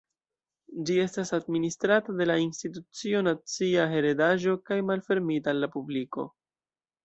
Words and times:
Ĝi 0.89 0.95
estas 1.03 1.31
administrata 1.37 2.15
de 2.23 2.27
la 2.31 2.39
Institucio 2.45 3.21
Nacia 3.29 3.87
Heredaĵo 3.95 4.59
kaj 4.71 4.81
malfermita 4.91 5.57
al 5.57 5.65
la 5.67 5.75
publiko. 5.79 6.31